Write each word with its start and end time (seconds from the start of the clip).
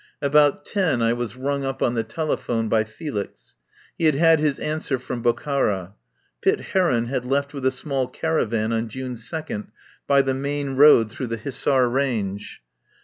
About 0.19 0.65
ten 0.65 0.99
I 1.03 1.13
was 1.13 1.35
rung 1.35 1.63
up 1.63 1.83
on 1.83 1.93
the 1.93 2.03
telephone 2.03 2.67
by 2.67 2.83
Felix. 2.83 3.53
He 3.99 4.05
had 4.05 4.15
had 4.15 4.39
his 4.39 4.57
answer 4.57 4.97
from 4.97 5.21
Bokhara. 5.21 5.93
Pitt 6.41 6.59
Heron 6.73 7.05
had 7.05 7.23
left 7.23 7.53
with 7.53 7.67
a 7.67 7.69
small 7.71 8.07
caravan 8.07 8.73
on 8.73 8.89
June 8.89 9.13
2d 9.13 9.67
by 10.07 10.23
the 10.23 10.33
main 10.33 10.71
road 10.75 11.11
through 11.11 11.27
the 11.27 11.37
Hissar 11.37 11.87
range. 11.87 12.63